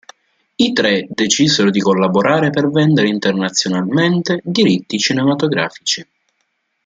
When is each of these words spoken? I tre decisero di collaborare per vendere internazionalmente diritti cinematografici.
I 0.55 0.73
tre 0.73 1.05
decisero 1.11 1.69
di 1.69 1.79
collaborare 1.79 2.49
per 2.49 2.71
vendere 2.71 3.07
internazionalmente 3.07 4.41
diritti 4.43 4.97
cinematografici. 4.97 6.07